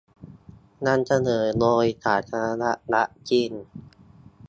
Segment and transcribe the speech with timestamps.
[0.87, 2.63] นำเสนอโดยสาธารณ
[2.93, 3.51] รัฐจีน